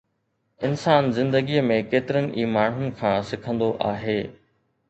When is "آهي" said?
3.95-4.21